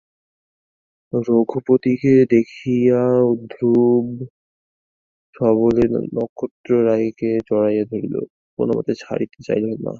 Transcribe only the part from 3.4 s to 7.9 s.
ধ্রুব সবলে নক্ষত্ররায়কে জড়াইয়া